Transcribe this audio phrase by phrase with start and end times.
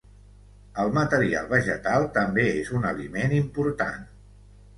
[0.83, 4.11] El material vegetal també és un aliment important.